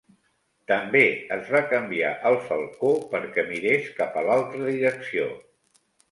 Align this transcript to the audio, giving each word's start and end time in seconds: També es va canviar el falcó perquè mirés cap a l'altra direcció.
També 0.69 1.01
es 1.33 1.49
va 1.55 1.59
canviar 1.73 2.13
el 2.29 2.37
falcó 2.45 2.93
perquè 3.11 3.43
mirés 3.51 3.91
cap 3.99 4.17
a 4.23 4.23
l'altra 4.29 4.63
direcció. 4.71 5.29